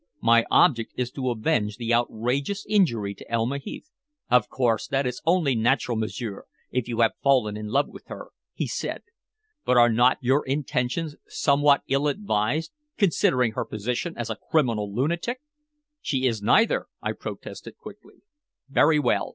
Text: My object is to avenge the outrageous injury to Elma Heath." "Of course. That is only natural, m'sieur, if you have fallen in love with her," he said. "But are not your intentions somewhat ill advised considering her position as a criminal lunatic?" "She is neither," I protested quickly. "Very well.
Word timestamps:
My 0.23 0.45
object 0.49 0.93
is 0.97 1.11
to 1.11 1.29
avenge 1.29 1.77
the 1.77 1.93
outrageous 1.93 2.65
injury 2.67 3.13
to 3.13 3.31
Elma 3.31 3.59
Heath." 3.59 3.87
"Of 4.31 4.49
course. 4.49 4.87
That 4.87 5.05
is 5.05 5.21
only 5.27 5.53
natural, 5.53 5.95
m'sieur, 5.95 6.45
if 6.71 6.87
you 6.87 7.01
have 7.01 7.11
fallen 7.21 7.55
in 7.55 7.67
love 7.67 7.87
with 7.87 8.07
her," 8.07 8.29
he 8.51 8.65
said. 8.65 9.03
"But 9.63 9.77
are 9.77 9.91
not 9.91 10.17
your 10.19 10.43
intentions 10.47 11.17
somewhat 11.27 11.83
ill 11.87 12.07
advised 12.07 12.71
considering 12.97 13.51
her 13.51 13.63
position 13.63 14.17
as 14.17 14.31
a 14.31 14.39
criminal 14.49 14.91
lunatic?" 14.91 15.39
"She 16.01 16.25
is 16.25 16.41
neither," 16.41 16.87
I 16.99 17.11
protested 17.11 17.77
quickly. 17.77 18.23
"Very 18.67 18.97
well. 18.97 19.29